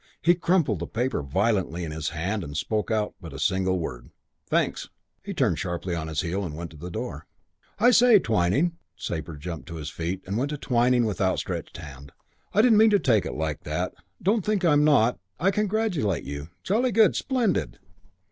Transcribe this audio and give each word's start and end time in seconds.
He 0.23 0.33
crumpled 0.33 0.79
the 0.79 0.87
paper 0.87 1.21
violently 1.21 1.83
in 1.83 1.91
his 1.91 2.09
hand 2.09 2.43
and 2.43 2.57
spoke 2.57 2.89
also 2.89 3.13
but 3.21 3.33
a 3.33 3.39
single 3.39 3.77
word, 3.77 4.09
"Thanks!" 4.47 4.89
He 5.21 5.31
turned 5.31 5.59
sharply 5.59 5.93
on 5.93 6.07
his 6.07 6.21
heel 6.21 6.43
and 6.43 6.55
went 6.55 6.71
to 6.71 6.75
the 6.77 6.89
door. 6.89 7.27
"I 7.77 7.91
say, 7.91 8.17
Twyning!" 8.17 8.71
Sabre 8.97 9.37
jumped 9.37 9.67
to 9.67 9.75
his 9.75 9.91
feet 9.91 10.23
and 10.25 10.37
went 10.37 10.49
to 10.49 10.57
Twyning 10.57 11.05
with 11.05 11.21
outstretched 11.21 11.77
hand. 11.77 12.13
"I 12.51 12.63
didn't 12.63 12.79
mean 12.79 12.89
to 12.89 12.97
take 12.99 13.27
it 13.27 13.35
like 13.35 13.59
that. 13.61 13.93
Don't 14.19 14.43
think 14.43 14.65
I'm 14.65 14.83
not 14.83 15.19
I 15.39 15.51
congratulate 15.51 16.23
you. 16.23 16.49
Jolly 16.63 16.91
good. 16.91 17.15
Splendid. 17.15 17.77